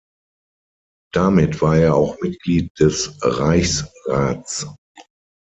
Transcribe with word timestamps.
Damit 1.13 1.61
war 1.61 1.77
er 1.77 1.93
auch 1.95 2.19
Mitglied 2.21 2.71
des 2.79 3.19
Reichsrats. 3.21 4.65